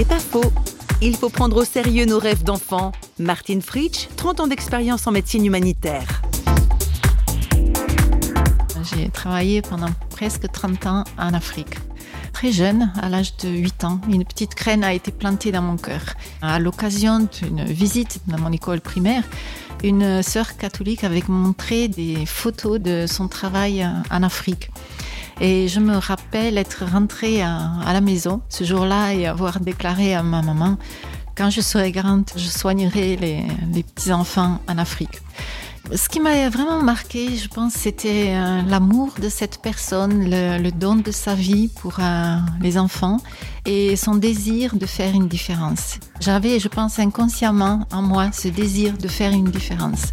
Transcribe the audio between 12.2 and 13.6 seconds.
Très jeune, à l'âge de